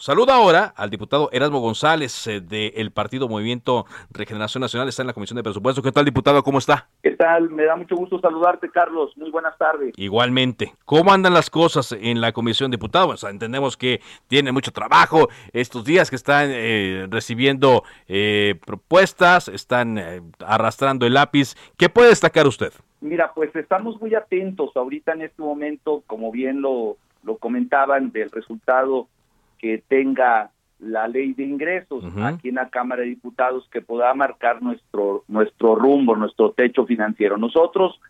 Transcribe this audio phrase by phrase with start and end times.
[0.00, 4.88] Saluda ahora al diputado Erasmo González eh, del Partido Movimiento Regeneración Nacional.
[4.88, 5.82] Está en la Comisión de Presupuesto.
[5.82, 6.42] ¿Qué tal, diputado?
[6.42, 6.88] ¿Cómo está?
[7.02, 7.50] ¿Qué tal?
[7.50, 9.14] Me da mucho gusto saludarte, Carlos.
[9.18, 9.92] Muy buenas tardes.
[9.98, 10.72] Igualmente.
[10.86, 13.12] ¿Cómo andan las cosas en la Comisión de Diputados?
[13.12, 19.48] O sea, entendemos que tiene mucho trabajo estos días que están eh, recibiendo eh, propuestas,
[19.48, 21.56] están eh, arrastrando el lápiz.
[21.76, 22.72] ¿Qué puede destacar usted?
[23.02, 28.30] Mira, pues estamos muy atentos ahorita en este momento, como bien lo, lo comentaban, del
[28.30, 29.08] resultado
[29.60, 34.62] que tenga la ley de ingresos aquí en la Cámara de Diputados que pueda marcar
[34.62, 37.36] nuestro nuestro rumbo, nuestro techo financiero.
[37.36, 38.00] Nosotros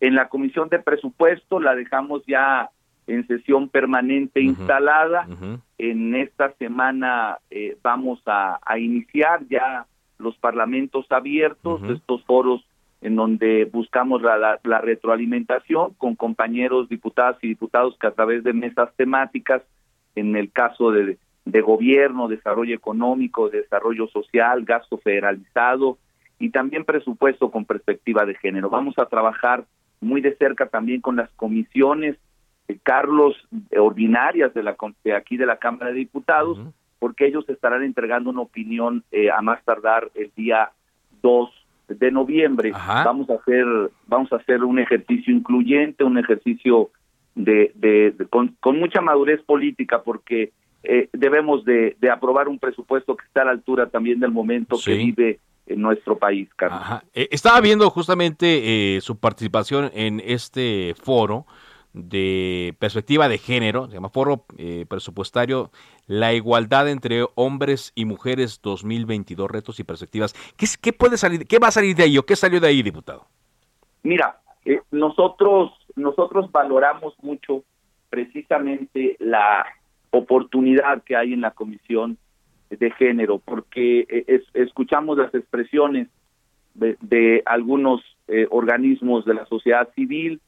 [0.00, 2.70] en la Comisión de Presupuesto la dejamos ya
[3.06, 5.26] en sesión permanente instalada.
[5.78, 9.86] En esta semana eh, vamos a, a iniciar ya
[10.18, 12.62] los parlamentos abiertos, estos foros
[13.00, 18.44] en donde buscamos la, la- la retroalimentación con compañeros diputadas y diputados que a través
[18.44, 19.62] de mesas temáticas,
[20.20, 25.98] en el caso de, de gobierno, desarrollo económico, desarrollo social, gasto federalizado
[26.38, 28.70] y también presupuesto con perspectiva de género.
[28.70, 29.64] Vamos a trabajar
[30.00, 32.16] muy de cerca también con las comisiones
[32.68, 33.36] eh, Carlos
[33.70, 36.58] eh, ordinarias de la de aquí de la Cámara de Diputados,
[36.98, 40.70] porque ellos estarán entregando una opinión eh, a más tardar el día
[41.22, 41.50] 2
[41.88, 42.70] de noviembre.
[42.74, 43.04] Ajá.
[43.04, 43.66] Vamos a hacer
[44.06, 46.90] vamos a hacer un ejercicio incluyente, un ejercicio
[47.44, 50.52] de, de- de- con, con mucha madurez política, porque
[50.82, 54.76] eh, debemos de, de aprobar un presupuesto que está a la altura también del momento
[54.84, 56.80] que vive en nuestro país, Carlos.
[56.82, 57.04] Ajá.
[57.14, 61.46] Eh, estaba viendo justamente eh, su participación en este foro
[61.92, 65.70] de perspectiva de género, se llama Foro eh, Presupuestario,
[66.06, 70.32] la igualdad entre hombres y mujeres 2022, retos y perspectivas.
[70.56, 72.82] ¿Qué, qué puede salir, qué va a salir de ahí o qué salió de ahí,
[72.82, 73.26] diputado?
[74.04, 77.64] Mira, eh, nosotros nosotros valoramos mucho
[78.08, 79.64] precisamente la
[80.10, 82.18] oportunidad que hay en la comisión
[82.68, 86.08] de género, porque eh, es- escuchamos las expresiones
[86.74, 90.40] de, de algunos eh, organismos de la sociedad civil,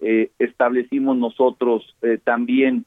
[0.00, 2.84] eh, establecimos nosotros eh, también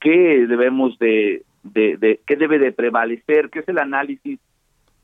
[0.00, 4.38] qué debemos de, de, de- qué debe de prevalecer, qué es el análisis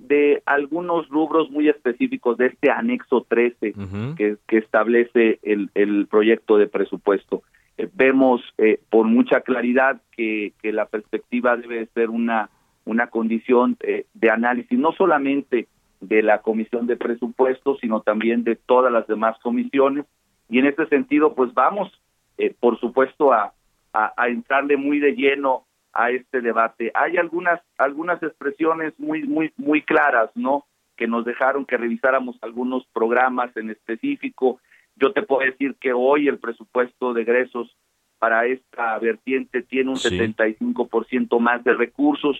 [0.09, 4.15] de algunos rubros muy específicos de este anexo 13 Ujú.
[4.17, 7.43] que, que establece el, el proyecto de presupuesto.
[7.79, 12.51] Eh, vemos eh, por mucha claridad que, que la perspectiva debe de ser una,
[12.85, 15.69] una condición eh, de análisis, no solamente
[16.01, 20.05] de la Comisión de Presupuestos, sino también de todas las demás comisiones.
[20.51, 21.93] Y en este sentido, pues vamos,
[22.39, 23.53] eh, por supuesto, a,
[23.93, 26.91] a, a entrarle muy de lleno a este debate.
[26.94, 30.64] Hay algunas algunas expresiones muy muy muy claras, ¿no?
[30.97, 34.60] Que nos dejaron que revisáramos algunos programas en específico.
[34.97, 37.76] Yo te puedo decir que hoy el presupuesto de egresos
[38.19, 40.16] para esta vertiente tiene un Sí.
[40.16, 42.38] 75% más de recursos.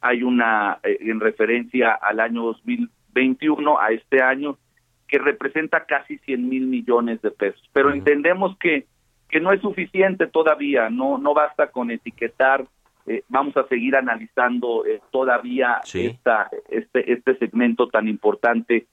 [0.00, 4.58] Hay una eh, en referencia al año 2021, a este año,
[5.06, 7.62] que representa casi 100 mil millones de pesos.
[7.72, 8.86] Pero entendemos que
[9.28, 12.66] que no es suficiente todavía, no no basta con etiquetar
[13.10, 16.06] eh, vamos a seguir analizando eh, todavía Sí.
[16.06, 18.86] esta, este, este segmento tan importante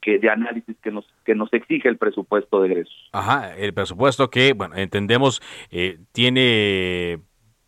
[0.00, 3.10] que de análisis que nos que nos exige el presupuesto de egresos.
[3.12, 7.18] Ajá, el presupuesto que, bueno, entendemos, eh, tiene,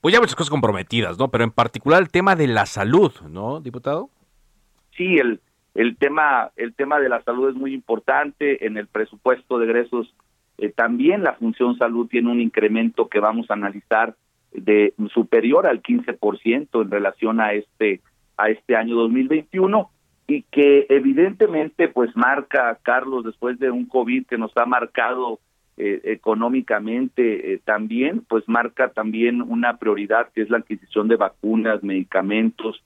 [0.00, 1.30] pues ya muchas cosas comprometidas, ¿no?
[1.30, 4.08] Pero en particular el tema de la salud, ¿no, diputado?
[4.96, 5.40] Sí, el
[5.74, 10.14] el tema el tema de la salud es muy importante en el presupuesto de egresos.
[10.58, 14.14] eh, también la función salud tiene un incremento que vamos a analizar
[14.54, 18.00] de superior al 15% en relación a este
[18.36, 19.90] a este año 2021
[20.26, 25.38] y que evidentemente pues marca Carlos después de un COVID que nos ha marcado
[25.76, 31.82] eh, económicamente eh, también pues marca también una prioridad que es la adquisición de vacunas,
[31.82, 32.82] medicamentos,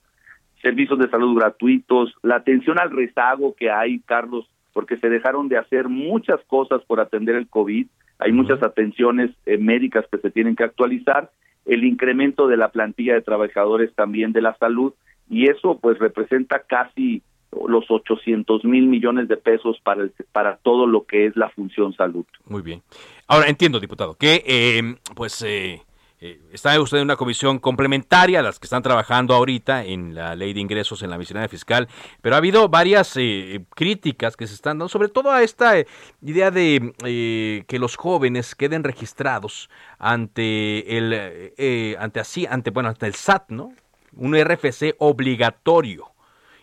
[0.62, 5.59] servicios de salud gratuitos, la atención al rezago que hay, Carlos, porque se dejaron de
[5.59, 7.87] hacer muchas cosas por atender el COVID,
[8.19, 11.31] hay muchas atenciones eh, médicas que se tienen que actualizar,
[11.67, 14.93] el incremento de la plantilla de trabajadores también de la salud,
[15.29, 17.23] y eso pues representa casi
[17.69, 21.95] los 800 mil millones de pesos para, el- para todo lo que es la función
[21.95, 22.25] salud.
[22.47, 22.83] Muy bien.
[23.27, 25.81] Ahora entiendo, diputado, que eh, pues eh,
[26.19, 30.35] eh, está usted en una comisión complementaria a las que están trabajando ahorita en la
[30.35, 31.89] ley de ingresos en la miscelánea fiscal,
[32.23, 35.87] pero ha habido varias eh, críticas que se están dando, sobre todo a esta eh,
[36.23, 39.69] idea de que los jóvenes queden registrados
[39.99, 43.73] ante el ante así ante bueno ante el SAT, ¿no?
[44.17, 46.07] Un RFC obligatorio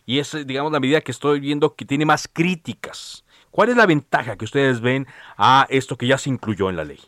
[0.06, 3.24] y es digamos la medida que estoy viendo que tiene más críticas.
[3.52, 5.06] ¿Cuál es la ventaja que ustedes ven
[5.38, 7.00] a esto que ya se incluyó en la ley?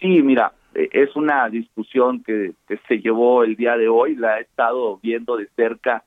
[0.00, 2.54] Sí, mira, eh, es una discusión que,
[2.88, 6.04] se llevó el día de hoy, la he estado viendo de cerca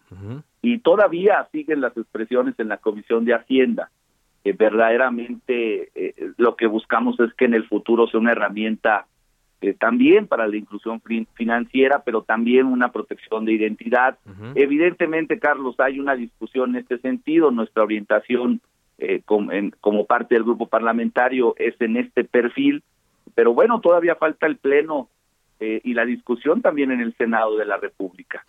[0.62, 3.92] y todavía siguen las expresiones en la Comisión de Hacienda.
[4.44, 9.08] que verdaderamente eh, lo que buscamos es que en el futuro sea una herramienta
[9.62, 11.02] eh, también para la inclusión
[11.34, 14.18] financiera, pero también una protección de identidad.
[14.54, 17.52] Evidentemente, Carlos, hay una discusión en este sentido.
[17.52, 18.62] Nuestra orientación
[19.26, 19.52] como,
[19.82, 22.84] como parte del grupo parlamentario es en este perfil
[23.36, 25.10] pero bueno, todavía falta el Pleno
[25.60, 28.44] eh, y la discusión también en el Senado de la República.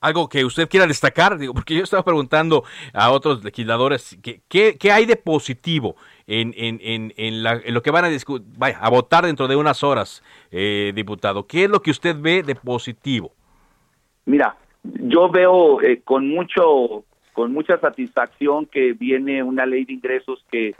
[0.00, 4.92] Algo que usted quiera destacar, digo, porque yo estaba preguntando a otros legisladores qué, qué,
[4.92, 5.96] hay de positivo
[6.26, 8.10] en, en, en, en, lo que van a
[8.58, 11.46] vaya, a votar dentro de unas horas, eh, diputado.
[11.46, 13.32] ¿Qué es lo que usted ve de positivo?
[14.26, 20.44] Mira, yo veo eh, con mucho con mucha satisfacción que viene una ley de ingresos
[20.52, 20.74] que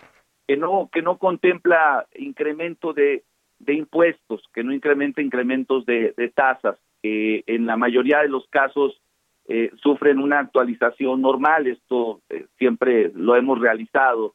[0.46, 3.24] que no que no contempla incremento de,
[3.58, 8.46] de impuestos, que no incrementa incrementos de, de tasas, que en la mayoría de los
[8.48, 9.00] casos
[9.46, 14.34] eh, sufren una actualización normal, esto eh, siempre lo hemos realizado,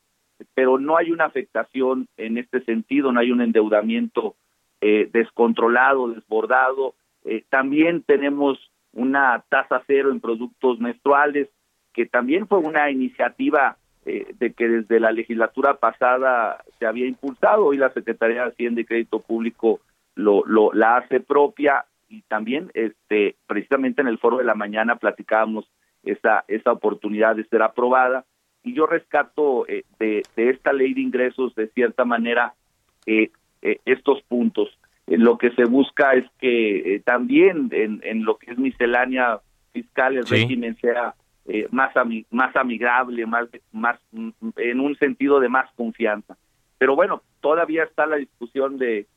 [0.53, 4.35] pero no hay una afectación en este sentido, no hay un endeudamiento
[4.81, 6.93] eh, descontrolado, desbordado.
[7.49, 8.59] también tenemos
[8.93, 11.49] una tasa cero en productos menstruales,
[11.91, 17.65] que también fue una iniciativa eh, de que desde la legislatura pasada se había impulsado,
[17.65, 19.81] hoy la Secretaría de Hacienda y Crédito Público
[20.15, 24.95] lo, lo la hace propia y también este precisamente en el foro de la mañana
[24.95, 25.69] platicábamos
[26.03, 28.25] esa esa oportunidad de ser aprobada.
[28.63, 32.53] Y yo rescato eh, de, de, esta ley de ingresos de cierta manera
[33.05, 33.31] eh,
[33.85, 34.69] estos puntos.
[35.07, 39.39] Lo que se busca es que también en, en, lo que es miscelánea
[39.73, 41.15] fiscal el régimen sea
[41.49, 41.91] eh, más
[42.31, 46.37] más amigable, más más en un sentido de más confianza.
[46.77, 49.07] Pero bueno, todavía está la discusión de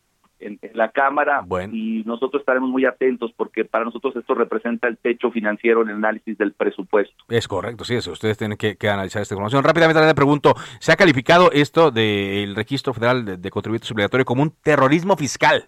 [0.41, 5.31] en, la cámara y nosotros estaremos muy atentos porque para nosotros esto representa el techo
[5.31, 7.15] financiero en el análisis del presupuesto.
[7.29, 8.13] Es correcto, sí, eso.
[8.13, 9.63] Ustedes tienen que, analizar esta información.
[9.63, 14.43] Rápidamente le pregunto, ¿se ha calificado esto del registro federal de, de contribuyentes obligatorios como
[14.43, 15.65] un terrorismo fiscal?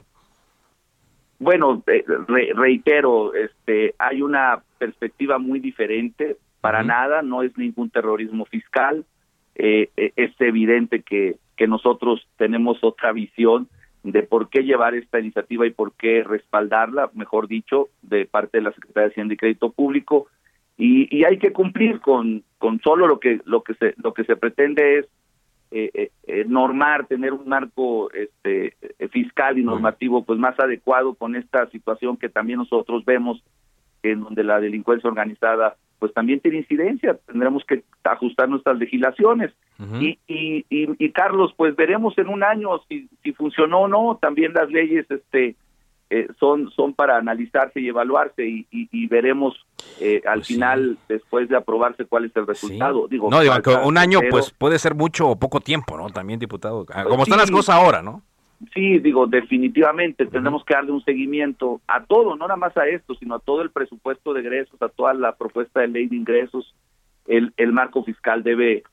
[1.39, 2.05] Bueno, eh,
[2.55, 9.05] reitero, este, hay una perspectiva muy diferente para nada, no es ningún terrorismo fiscal.
[9.55, 13.69] Eh, eh, es evidente que, que nosotros tenemos otra visión
[14.03, 18.63] de por qué llevar esta iniciativa y por qué respaldarla, mejor dicho, de parte de
[18.63, 20.29] la Secretaría de Hacienda y Crédito Público.
[20.79, 24.25] Y, y hay que cumplir con, con solo lo que lo que se lo que
[24.25, 25.07] se pretende es
[25.71, 26.11] eh,
[26.49, 28.75] normar, tener un marco este,
[29.11, 33.45] fiscal y normativo pues más adecuado con esta situación que también nosotros vemos
[34.03, 39.53] en donde la delincuencia organizada pues también tiene incidencia, tendremos que ajustar nuestras legislaciones.
[40.01, 44.53] y, y, y, Carlos, pues veremos en un año si, si funcionó o no, también
[44.53, 45.57] las leyes este
[46.11, 49.55] eh, son, son para analizarse y evaluarse y, y, veremos
[50.01, 53.09] eh, al pues final, después de aprobarse, cuál es el resultado.
[53.09, 56.11] Digo, no, digo, un año pues puede ser mucho o poco tiempo, ¿no?
[56.11, 58.23] También, diputado, como están las cosas ahora, ¿no?
[58.73, 63.15] Sí, digo, definitivamente tenemos que darle un seguimiento a todo, no nada más a esto,
[63.15, 66.75] sino a todo el presupuesto de ingresos, a toda la propuesta de ley de ingresos.
[67.27, 68.85] El, el marco fiscal debe,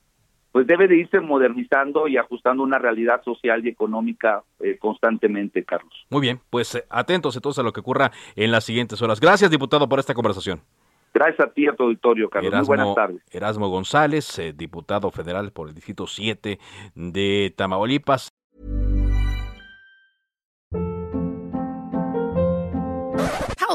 [0.52, 5.94] pues debe de irse modernizando y ajustando una realidad social y económica eh, constantemente, Carlos.
[6.10, 9.20] Muy bien, pues eh, atentos entonces a lo que ocurra en las siguientes horas.
[9.20, 10.62] Gracias, diputado, por esta conversación.
[11.14, 12.54] Gracias a ti, a tu auditorio, Carlos.
[12.54, 13.22] Muy buenas tardes.
[13.32, 16.58] Erasmo González, eh, diputado federal por el Distrito 7
[16.96, 18.30] de Tamaulipas.